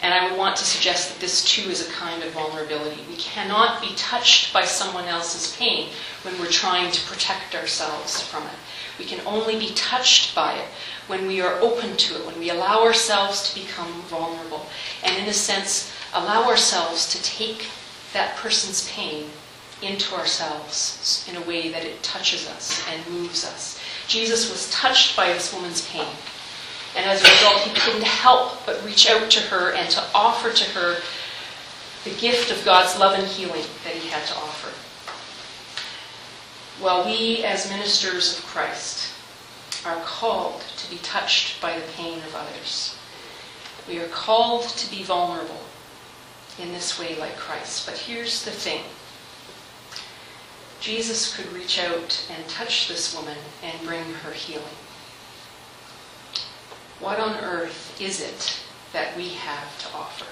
And 0.00 0.14
I 0.14 0.30
would 0.30 0.38
want 0.38 0.56
to 0.56 0.64
suggest 0.64 1.10
that 1.10 1.20
this 1.20 1.44
too 1.44 1.68
is 1.68 1.86
a 1.86 1.92
kind 1.92 2.22
of 2.22 2.30
vulnerability. 2.30 3.02
We 3.08 3.16
cannot 3.16 3.82
be 3.82 3.94
touched 3.96 4.52
by 4.52 4.64
someone 4.64 5.06
else's 5.06 5.56
pain 5.56 5.90
when 6.22 6.38
we're 6.38 6.46
trying 6.46 6.92
to 6.92 7.06
protect 7.08 7.56
ourselves 7.56 8.22
from 8.22 8.44
it. 8.44 8.58
We 8.98 9.04
can 9.04 9.26
only 9.26 9.58
be 9.58 9.74
touched 9.74 10.34
by 10.34 10.54
it 10.54 10.68
when 11.08 11.26
we 11.26 11.40
are 11.40 11.60
open 11.60 11.96
to 11.96 12.14
it, 12.14 12.24
when 12.24 12.38
we 12.38 12.50
allow 12.50 12.84
ourselves 12.84 13.50
to 13.50 13.60
become 13.60 13.92
vulnerable, 14.02 14.66
and 15.02 15.16
in 15.16 15.28
a 15.28 15.32
sense, 15.32 15.92
allow 16.14 16.44
ourselves 16.48 17.10
to 17.10 17.22
take 17.22 17.66
that 18.12 18.36
person's 18.36 18.88
pain 18.88 19.30
into 19.82 20.14
ourselves 20.14 21.26
in 21.28 21.36
a 21.36 21.46
way 21.46 21.70
that 21.70 21.84
it 21.84 22.02
touches 22.02 22.48
us 22.48 22.84
and 22.90 23.14
moves 23.14 23.44
us. 23.44 23.80
Jesus 24.06 24.50
was 24.50 24.70
touched 24.70 25.16
by 25.16 25.32
this 25.32 25.52
woman's 25.52 25.86
pain. 25.88 26.08
And 26.96 27.06
as 27.06 27.22
a 27.22 27.30
result, 27.30 27.60
he 27.60 27.80
couldn't 27.80 28.04
help 28.04 28.66
but 28.66 28.84
reach 28.84 29.08
out 29.08 29.30
to 29.30 29.40
her 29.40 29.72
and 29.72 29.88
to 29.90 30.02
offer 30.14 30.52
to 30.52 30.64
her 30.70 30.96
the 32.04 32.14
gift 32.18 32.50
of 32.50 32.64
God's 32.64 32.98
love 32.98 33.18
and 33.18 33.26
healing 33.26 33.64
that 33.84 33.94
he 33.94 34.08
had 34.08 34.26
to 34.26 34.34
offer. 34.34 34.70
While 36.82 37.04
we 37.04 37.44
as 37.44 37.70
ministers 37.70 38.38
of 38.38 38.44
Christ 38.46 39.10
are 39.84 40.00
called 40.04 40.62
to 40.76 40.90
be 40.90 40.98
touched 40.98 41.60
by 41.60 41.78
the 41.78 41.92
pain 41.96 42.18
of 42.18 42.34
others. 42.34 42.96
We 43.88 43.98
are 43.98 44.08
called 44.08 44.68
to 44.68 44.90
be 44.90 45.02
vulnerable 45.02 45.60
in 46.58 46.72
this 46.72 46.98
way 46.98 47.18
like 47.18 47.36
Christ. 47.36 47.86
But 47.86 47.96
here's 47.96 48.44
the 48.44 48.50
thing 48.50 48.82
Jesus 50.80 51.36
could 51.36 51.52
reach 51.52 51.78
out 51.78 52.26
and 52.34 52.48
touch 52.48 52.88
this 52.88 53.14
woman 53.14 53.36
and 53.62 53.86
bring 53.86 54.04
her 54.24 54.32
healing. 54.32 54.64
What 57.00 57.18
on 57.18 57.36
earth 57.44 58.00
is 58.00 58.20
it 58.20 58.60
that 58.92 59.16
we 59.16 59.28
have 59.30 59.78
to 59.80 59.96
offer? 59.96 60.26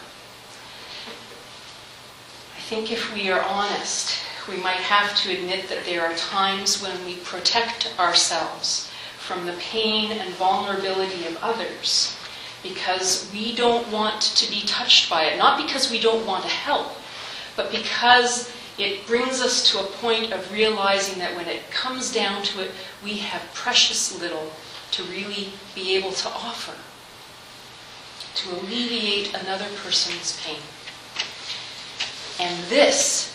I 2.57 2.61
think 2.61 2.90
if 2.90 3.14
we 3.14 3.31
are 3.31 3.43
honest, 3.43 4.17
we 4.49 4.57
might 4.57 4.76
have 4.76 5.14
to 5.23 5.33
admit 5.33 5.69
that 5.69 5.85
there 5.85 6.05
are 6.07 6.14
times 6.14 6.83
when 6.83 7.05
we 7.05 7.17
protect 7.17 7.95
ourselves 7.99 8.90
from 9.19 9.45
the 9.45 9.52
pain 9.55 10.12
and 10.12 10.35
vulnerability 10.35 11.26
of 11.26 11.37
others 11.43 12.17
because 12.62 13.31
we 13.33 13.55
don't 13.55 13.87
want 13.93 14.21
to 14.21 14.50
be 14.50 14.62
touched 14.62 15.11
by 15.11 15.25
it. 15.25 15.38
Not 15.38 15.62
because 15.62 15.90
we 15.90 16.00
don't 16.00 16.26
want 16.26 16.43
to 16.45 16.50
help, 16.50 16.93
but 17.57 17.71
because 17.71 18.50
it 18.78 19.06
brings 19.06 19.40
us 19.40 19.70
to 19.70 19.80
a 19.80 19.87
point 19.87 20.32
of 20.32 20.52
realizing 20.52 21.18
that 21.18 21.35
when 21.35 21.49
it 21.49 21.70
comes 21.70 22.12
down 22.12 22.42
to 22.44 22.64
it, 22.64 22.70
we 23.02 23.14
have 23.18 23.42
precious 23.52 24.18
little 24.20 24.52
to 24.92 25.02
really 25.04 25.52
be 25.75 25.97
able 25.97 26.12
to 26.12 26.28
offer, 26.28 26.75
to 28.37 28.50
alleviate 28.50 29.35
another 29.35 29.66
person's 29.82 30.40
pain. 30.40 30.61
And 32.40 32.64
this 32.64 33.35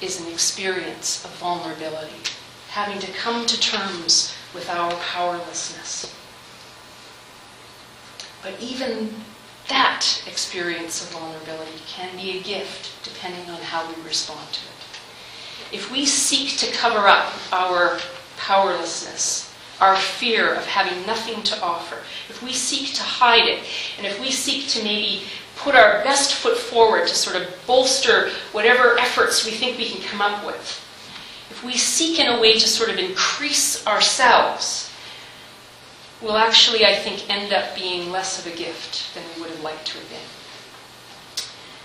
is 0.00 0.20
an 0.20 0.32
experience 0.32 1.24
of 1.24 1.30
vulnerability, 1.34 2.20
having 2.68 2.98
to 2.98 3.12
come 3.12 3.46
to 3.46 3.60
terms 3.60 4.34
with 4.52 4.68
our 4.68 4.92
powerlessness. 4.94 6.12
But 8.42 8.54
even 8.60 9.14
that 9.68 10.24
experience 10.26 11.04
of 11.04 11.10
vulnerability 11.10 11.78
can 11.86 12.16
be 12.16 12.38
a 12.38 12.42
gift 12.42 13.04
depending 13.04 13.48
on 13.50 13.60
how 13.60 13.88
we 13.88 14.02
respond 14.02 14.52
to 14.52 14.60
it. 14.60 14.79
If 15.72 15.90
we 15.92 16.04
seek 16.04 16.56
to 16.58 16.72
cover 16.72 17.06
up 17.06 17.32
our 17.52 17.98
powerlessness, 18.36 19.54
our 19.80 19.96
fear 19.96 20.54
of 20.54 20.66
having 20.66 21.06
nothing 21.06 21.42
to 21.44 21.62
offer, 21.62 21.96
if 22.28 22.42
we 22.42 22.52
seek 22.52 22.94
to 22.94 23.02
hide 23.02 23.46
it, 23.46 23.64
and 23.96 24.06
if 24.06 24.20
we 24.20 24.30
seek 24.30 24.68
to 24.68 24.82
maybe 24.82 25.24
put 25.56 25.74
our 25.74 26.02
best 26.02 26.34
foot 26.34 26.56
forward 26.56 27.06
to 27.06 27.14
sort 27.14 27.36
of 27.36 27.48
bolster 27.66 28.30
whatever 28.52 28.98
efforts 28.98 29.44
we 29.44 29.52
think 29.52 29.78
we 29.78 29.88
can 29.88 30.02
come 30.02 30.20
up 30.20 30.44
with, 30.44 30.86
if 31.50 31.62
we 31.64 31.76
seek 31.76 32.18
in 32.18 32.26
a 32.26 32.40
way 32.40 32.54
to 32.54 32.68
sort 32.68 32.90
of 32.90 32.98
increase 32.98 33.86
ourselves, 33.86 34.90
we'll 36.20 36.36
actually, 36.36 36.84
I 36.84 36.94
think, 36.94 37.28
end 37.30 37.52
up 37.52 37.74
being 37.74 38.10
less 38.10 38.44
of 38.44 38.52
a 38.52 38.56
gift 38.56 39.14
than 39.14 39.22
we 39.34 39.42
would 39.42 39.50
have 39.50 39.62
liked 39.62 39.86
to 39.88 39.98
have 39.98 40.08
been. 40.08 40.18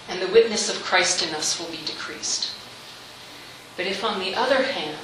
And 0.08 0.22
the 0.22 0.34
witness 0.34 0.70
of 0.70 0.84
Christ 0.84 1.28
in 1.28 1.34
us 1.36 1.60
will 1.60 1.70
be 1.72 1.84
decreased. 1.86 2.54
But 3.78 3.88
if, 3.88 4.04
on 4.04 4.20
the 4.20 4.36
other 4.36 4.64
hand, 4.64 4.98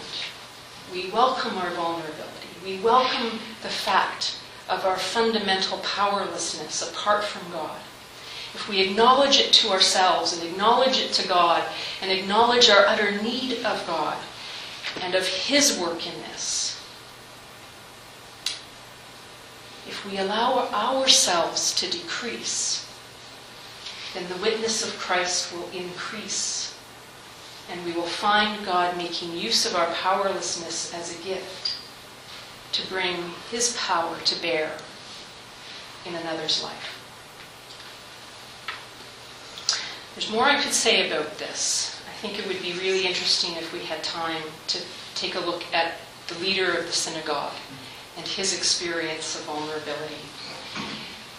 we 0.93 1.09
welcome 1.09 1.57
our 1.57 1.69
vulnerability, 1.71 2.47
we 2.63 2.79
welcome 2.79 3.39
the 3.61 3.69
fact 3.69 4.37
of 4.69 4.85
our 4.85 4.97
fundamental 4.97 5.77
powerlessness 5.79 6.89
apart 6.89 7.23
from 7.23 7.51
God, 7.51 7.79
if 8.53 8.67
we 8.67 8.81
acknowledge 8.81 9.39
it 9.39 9.53
to 9.53 9.69
ourselves 9.69 10.33
and 10.33 10.49
acknowledge 10.49 10.99
it 10.99 11.13
to 11.13 11.27
God 11.27 11.63
and 12.01 12.11
acknowledge 12.11 12.69
our 12.69 12.85
utter 12.85 13.21
need 13.21 13.63
of 13.65 13.85
God 13.87 14.17
and 15.01 15.15
of 15.15 15.25
His 15.25 15.77
work 15.77 16.05
in 16.05 16.13
this, 16.21 16.77
if 19.87 20.05
we 20.09 20.17
allow 20.17 20.67
ourselves 20.69 21.73
to 21.75 21.89
decrease, 21.89 22.87
then 24.13 24.27
the 24.29 24.41
witness 24.41 24.85
of 24.85 24.97
Christ 24.99 25.53
will 25.53 25.69
increase. 25.73 26.70
And 27.71 27.85
we 27.85 27.93
will 27.93 28.03
find 28.03 28.65
God 28.65 28.97
making 28.97 29.37
use 29.37 29.65
of 29.65 29.75
our 29.75 29.91
powerlessness 29.93 30.93
as 30.93 31.17
a 31.17 31.23
gift 31.23 31.75
to 32.73 32.87
bring 32.87 33.15
his 33.49 33.75
power 33.77 34.17
to 34.25 34.41
bear 34.41 34.71
in 36.05 36.15
another's 36.15 36.63
life. 36.63 36.97
There's 40.15 40.31
more 40.31 40.43
I 40.43 40.61
could 40.61 40.73
say 40.73 41.09
about 41.09 41.37
this. 41.37 42.01
I 42.07 42.13
think 42.21 42.37
it 42.37 42.47
would 42.47 42.61
be 42.61 42.73
really 42.73 43.07
interesting 43.07 43.55
if 43.55 43.71
we 43.71 43.79
had 43.79 44.03
time 44.03 44.43
to 44.67 44.77
take 45.15 45.35
a 45.35 45.39
look 45.39 45.63
at 45.73 45.93
the 46.27 46.37
leader 46.39 46.71
of 46.77 46.85
the 46.85 46.91
synagogue 46.91 47.53
and 48.17 48.27
his 48.27 48.55
experience 48.55 49.35
of 49.35 49.45
vulnerability. 49.45 50.21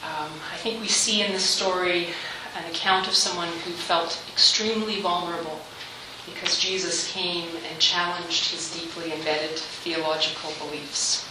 Um, 0.02 0.32
I 0.52 0.56
think 0.56 0.80
we 0.80 0.88
see 0.88 1.22
in 1.22 1.32
this 1.32 1.44
story 1.44 2.08
an 2.56 2.70
account 2.70 3.06
of 3.06 3.14
someone 3.14 3.48
who 3.48 3.70
felt 3.72 4.20
extremely 4.32 5.00
vulnerable 5.00 5.60
because 6.26 6.58
Jesus 6.58 7.10
came 7.12 7.48
and 7.70 7.78
challenged 7.78 8.50
his 8.50 8.74
deeply 8.74 9.12
embedded 9.12 9.58
theological 9.58 10.52
beliefs. 10.58 11.28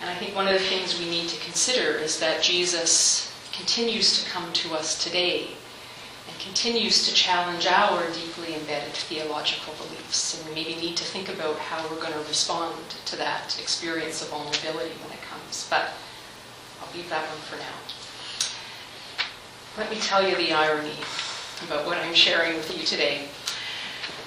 And 0.00 0.10
I 0.10 0.14
think 0.14 0.34
one 0.34 0.48
of 0.48 0.54
the 0.54 0.66
things 0.68 0.98
we 0.98 1.08
need 1.08 1.28
to 1.28 1.44
consider 1.44 1.98
is 1.98 2.18
that 2.20 2.42
Jesus 2.42 3.32
continues 3.52 4.22
to 4.22 4.30
come 4.30 4.52
to 4.52 4.74
us 4.74 5.02
today 5.02 5.48
and 6.28 6.38
continues 6.38 7.06
to 7.06 7.14
challenge 7.14 7.66
our 7.66 8.04
deeply 8.12 8.54
embedded 8.54 8.92
theological 8.92 9.74
beliefs. 9.74 10.38
And 10.38 10.48
we 10.48 10.54
maybe 10.54 10.80
need 10.80 10.96
to 10.96 11.04
think 11.04 11.28
about 11.28 11.58
how 11.58 11.82
we're 11.88 12.00
going 12.00 12.12
to 12.12 12.28
respond 12.28 12.74
to 13.06 13.16
that 13.16 13.58
experience 13.60 14.22
of 14.22 14.28
vulnerability 14.28 14.94
when 15.02 15.12
it 15.12 15.22
comes. 15.22 15.66
But 15.68 15.90
I'll 16.80 16.92
leave 16.94 17.08
that 17.10 17.28
one 17.28 17.38
for 17.38 17.56
now. 17.56 17.76
Let 19.76 19.90
me 19.90 19.96
tell 19.96 20.26
you 20.26 20.36
the 20.36 20.52
irony 20.52 20.96
about 21.66 21.86
what 21.86 21.98
I'm 21.98 22.14
sharing 22.14 22.56
with 22.56 22.76
you 22.76 22.84
today. 22.84 23.28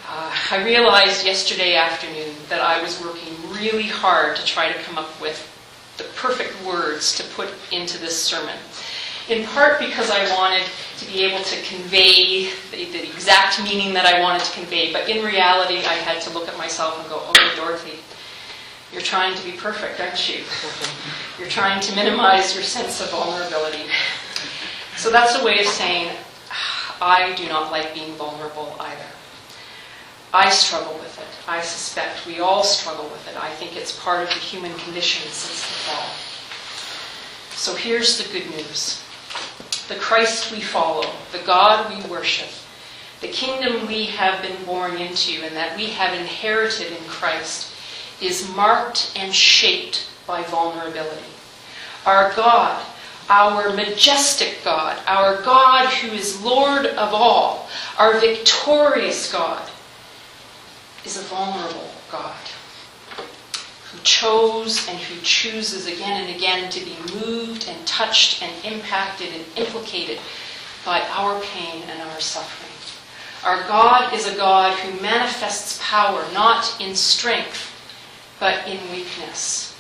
Uh, 0.10 0.32
I 0.52 0.64
realized 0.64 1.26
yesterday 1.26 1.76
afternoon 1.76 2.34
that 2.48 2.62
I 2.62 2.82
was 2.82 3.02
working 3.02 3.34
really 3.52 3.88
hard 3.88 4.38
to 4.38 4.46
try 4.46 4.72
to 4.72 4.80
come 4.84 4.98
up 4.98 5.20
with 5.20 5.44
the 5.98 6.06
perfect 6.16 6.56
words 6.66 7.18
to 7.18 7.24
put 7.36 7.50
into 7.74 7.98
this 7.98 8.18
sermon. 8.18 8.56
In 9.28 9.46
part 9.48 9.80
because 9.80 10.10
I 10.10 10.34
wanted 10.34 10.64
to 11.00 11.06
be 11.08 11.26
able 11.26 11.44
to 11.44 11.62
convey 11.64 12.52
the, 12.72 12.86
the, 12.86 13.04
exact 13.04 13.62
meaning 13.62 13.94
that 13.96 14.06
I 14.06 14.22
wanted 14.22 14.46
to 14.46 14.52
convey, 14.54 14.94
but 14.94 15.10
in 15.10 15.26
reality, 15.26 15.80
I 15.80 15.96
had 15.96 16.22
to 16.22 16.30
look 16.30 16.48
at 16.48 16.58
myself 16.58 16.98
and 17.02 17.10
go, 17.10 17.20
Oh, 17.22 17.54
Dorothy, 17.58 18.00
you're 18.94 19.02
trying 19.02 19.36
to 19.36 19.44
be 19.44 19.58
perfect, 19.58 20.00
aren't 20.00 20.30
you? 20.30 20.46
You're 21.38 21.50
trying 21.50 21.82
to 21.82 21.96
minimize 21.96 22.56
your 22.56 22.64
sense 22.64 23.02
of 23.02 23.12
vulnerability. 23.12 23.84
So 24.96 25.12
that's 25.12 25.40
a 25.40 25.44
way 25.44 25.60
of 25.60 25.68
saying, 25.68 26.16
I 27.00 27.36
do 27.36 27.48
not 27.48 27.70
like 27.70 27.94
being 27.94 28.14
vulnerable 28.14 28.76
either. 28.80 29.06
I 30.38 30.52
struggle 30.52 30.94
with 31.00 31.18
it. 31.18 31.50
I 31.50 31.62
suspect 31.62 32.28
we 32.28 32.40
all 32.42 32.64
struggle 32.64 33.06
with 33.06 33.28
it. 33.28 33.36
I 33.42 33.50
think 33.56 33.76
it's 33.76 34.00
part 34.00 34.22
of 34.22 34.30
the 34.30 34.36
human 34.36 34.72
condition 34.78 35.28
since 35.32 35.62
the 35.62 35.74
fall. 35.90 36.10
So 37.58 37.74
here's 37.74 38.20
the 38.20 38.32
good 38.32 38.48
news 38.52 39.02
the 39.88 39.96
Christ 39.96 40.52
we 40.52 40.62
follow, 40.62 41.10
the 41.32 41.40
God 41.40 41.90
we 41.90 42.08
worship, 42.08 42.50
the 43.20 43.30
kingdom 43.30 43.88
we 43.88 44.06
have 44.06 44.44
been 44.44 44.64
born 44.64 44.98
into 44.98 45.44
and 45.44 45.56
that 45.56 45.76
we 45.76 45.88
have 45.88 46.14
inherited 46.14 46.92
in 46.92 47.04
Christ 47.08 47.74
is 48.22 48.54
marked 48.56 49.14
and 49.16 49.34
shaped 49.34 50.08
by 50.28 50.44
vulnerability. 50.44 51.34
Our 52.06 52.32
God, 52.36 52.86
our 53.28 53.74
majestic 53.74 54.60
God, 54.64 55.00
our 55.08 55.42
God 55.42 55.92
who 55.94 56.10
is 56.10 56.44
Lord 56.44 56.86
of 56.86 57.12
all, 57.12 57.68
our 57.98 58.20
victorious 58.20 59.32
God, 59.32 59.68
is 61.06 61.18
a 61.18 61.22
vulnerable 61.24 61.92
God 62.12 62.36
who 63.92 64.00
chose 64.04 64.88
and 64.90 64.98
who 64.98 65.22
chooses 65.22 65.88
again 65.88 66.24
and 66.24 66.36
again 66.36 66.70
to 66.70 66.84
be 66.84 66.96
moved 67.14 67.68
and 67.70 67.88
touched 67.88 68.44
and 68.44 68.66
impacted 68.66 69.30
and 69.34 69.46
implicated 69.56 70.20
by 70.86 71.02
our 71.12 71.40
pain 71.42 71.84
and 71.90 72.02
our 72.02 72.20
suffering. 72.20 72.74
Our 73.44 73.68
God 73.68 74.14
is 74.14 74.28
a 74.28 74.36
God 74.36 74.78
who 74.80 75.02
manifests 75.02 75.80
power 75.82 76.26
not 76.34 76.76
in 76.82 76.96
strength, 76.96 77.74
but 78.40 78.68
in 78.68 78.80
weakness. 78.92 79.76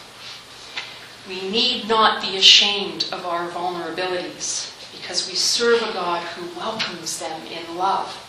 We 1.27 1.49
need 1.49 1.87
not 1.87 2.21
be 2.21 2.37
ashamed 2.37 3.09
of 3.11 3.25
our 3.25 3.49
vulnerabilities 3.49 4.73
because 4.97 5.27
we 5.27 5.35
serve 5.35 5.81
a 5.81 5.93
God 5.93 6.23
who 6.23 6.57
welcomes 6.57 7.19
them 7.19 7.41
in 7.47 7.77
love 7.77 8.23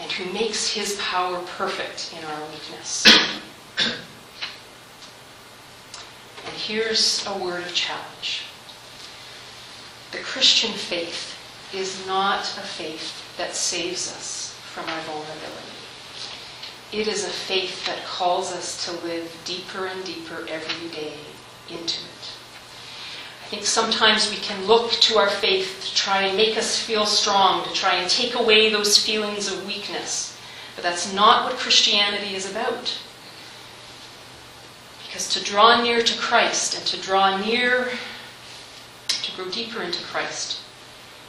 and 0.00 0.10
who 0.12 0.32
makes 0.32 0.68
his 0.68 0.98
power 1.00 1.40
perfect 1.56 2.14
in 2.16 2.24
our 2.24 2.40
weakness. 2.50 3.06
And 6.44 6.54
here's 6.54 7.26
a 7.26 7.36
word 7.38 7.62
of 7.64 7.74
challenge 7.74 8.42
the 10.12 10.18
Christian 10.18 10.72
faith 10.72 11.36
is 11.74 12.06
not 12.06 12.40
a 12.40 12.62
faith 12.62 13.36
that 13.36 13.54
saves 13.54 14.10
us 14.12 14.56
from 14.72 14.88
our 14.88 15.00
vulnerability. 15.00 15.76
It 16.92 17.08
is 17.08 17.24
a 17.24 17.28
faith 17.28 17.84
that 17.86 18.04
calls 18.04 18.52
us 18.52 18.84
to 18.86 18.92
live 19.06 19.36
deeper 19.44 19.86
and 19.86 20.04
deeper 20.04 20.46
every 20.48 20.88
day 20.90 21.18
into 21.68 22.00
it. 22.00 22.15
I 23.46 23.48
think 23.48 23.64
sometimes 23.64 24.28
we 24.28 24.38
can 24.38 24.66
look 24.66 24.90
to 24.90 25.18
our 25.18 25.30
faith 25.30 25.80
to 25.84 25.94
try 25.94 26.22
and 26.22 26.36
make 26.36 26.58
us 26.58 26.82
feel 26.82 27.06
strong, 27.06 27.62
to 27.62 27.72
try 27.72 27.94
and 27.94 28.10
take 28.10 28.34
away 28.34 28.70
those 28.70 28.98
feelings 28.98 29.46
of 29.46 29.64
weakness. 29.64 30.36
But 30.74 30.82
that's 30.82 31.12
not 31.12 31.44
what 31.44 31.56
Christianity 31.56 32.34
is 32.34 32.50
about. 32.50 32.98
Because 35.06 35.28
to 35.28 35.44
draw 35.44 35.80
near 35.80 36.02
to 36.02 36.18
Christ 36.18 36.76
and 36.76 36.84
to 36.86 37.00
draw 37.00 37.38
near, 37.38 37.90
to 39.06 39.36
grow 39.36 39.48
deeper 39.48 39.80
into 39.80 40.02
Christ, 40.02 40.58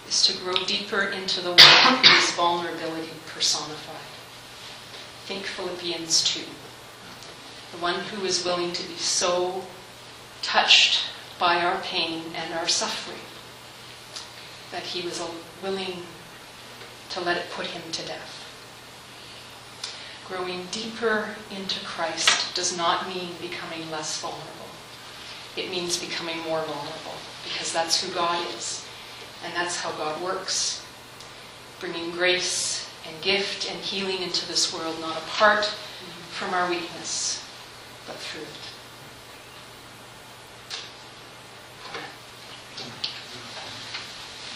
is 0.08 0.26
to 0.26 0.36
grow 0.40 0.56
deeper 0.66 1.04
into 1.04 1.40
the 1.42 1.52
one 1.52 2.04
who 2.04 2.18
is 2.18 2.32
vulnerability 2.32 3.12
personified. 3.28 3.96
Think 5.28 5.44
Philippians 5.44 6.24
2. 6.24 6.42
The 7.74 7.78
one 7.78 8.00
who 8.00 8.26
is 8.26 8.44
willing 8.44 8.74
to 8.74 8.88
be 8.88 8.96
so 8.96 9.62
touched 10.42 11.12
by 11.40 11.62
our 11.64 11.80
pain 11.82 12.24
and 12.36 12.54
our 12.54 12.68
suffering 12.68 13.20
that 14.72 14.84
he 14.84 15.02
was 15.02 15.22
willing 15.62 16.04
to 17.10 17.22
let 17.22 17.38
it 17.38 17.50
put 17.52 17.68
him 17.68 17.82
to 17.92 18.06
death. 18.06 18.44
Growing 20.28 20.66
deeper 20.72 21.30
into 21.56 21.84
Christ 21.86 22.54
does 22.54 22.76
not 22.76 23.08
mean 23.08 23.30
becoming 23.42 23.90
less 23.92 24.20
vulnerable. 24.20 24.44
It 25.56 25.72
means 25.72 25.98
becoming 25.98 26.38
more 26.40 26.62
vulnerable 26.62 27.16
because 27.44 27.72
that's 27.72 28.04
who 28.04 28.14
God 28.14 28.46
is 28.56 28.86
and 29.46 29.54
that's 29.56 29.78
how 29.78 29.92
God 29.92 30.22
works, 30.22 30.86
bringing 31.80 32.12
grace 32.12 32.90
and 33.08 33.22
gift 33.22 33.72
and 33.72 33.80
healing 33.80 34.22
into 34.22 34.48
this 34.48 34.74
world, 34.74 35.00
not 35.00 35.18
apart 35.18 35.66
from 36.32 36.54
our 36.54 36.70
weakness, 36.70 37.44
but 38.06 38.16
through 38.18 38.42
it. 38.42 38.77